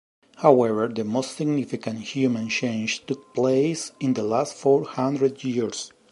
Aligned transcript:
However, 0.37 0.87
the 0.87 1.03
most 1.03 1.37
significant 1.37 1.99
human 1.99 2.49
changes 2.49 2.97
took 2.97 3.35
place 3.35 3.91
in 3.99 4.15
the 4.15 4.23
last 4.23 4.55
four 4.55 4.83
hundred 4.83 5.43
years. 5.43 5.93